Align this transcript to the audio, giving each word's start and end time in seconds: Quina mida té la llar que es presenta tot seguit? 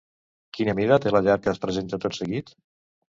Quina 0.57 0.73
mida 0.79 0.97
té 1.03 1.11
la 1.15 1.21
llar 1.27 1.35
que 1.43 1.51
es 1.51 1.61
presenta 1.65 1.99
tot 2.07 2.17
seguit? 2.21 2.51